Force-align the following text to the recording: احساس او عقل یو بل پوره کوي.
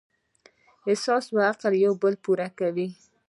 احساس 0.89 1.25
او 1.31 1.37
عقل 1.49 1.73
یو 1.85 1.93
بل 2.01 2.13
پوره 2.23 2.47
کوي. 2.59 2.87